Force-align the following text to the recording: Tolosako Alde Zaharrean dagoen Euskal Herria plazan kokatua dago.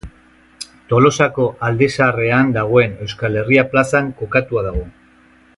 Tolosako 0.93 1.45
Alde 1.67 1.89
Zaharrean 1.97 2.51
dagoen 2.57 2.97
Euskal 3.07 3.41
Herria 3.43 3.69
plazan 3.75 4.13
kokatua 4.23 4.69
dago. 4.71 4.87